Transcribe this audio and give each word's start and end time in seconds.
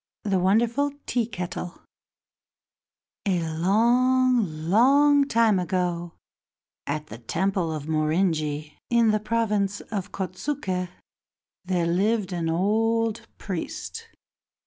The 0.23 0.39
Wonderful 0.39 0.93
Tea 1.05 1.27
Kettle 1.27 1.79
A 3.27 3.39
long, 3.53 4.67
long 4.67 5.27
time 5.27 5.59
ago, 5.59 6.13
at 6.87 7.05
the 7.05 7.19
temple 7.19 7.71
of 7.71 7.83
Morinji, 7.85 8.79
in 8.89 9.11
the 9.11 9.19
province 9.19 9.79
of 9.79 10.11
Kotsuke, 10.11 10.89
there 11.65 11.85
lived 11.85 12.33
an 12.33 12.49
old 12.49 13.27
priest. 13.37 14.07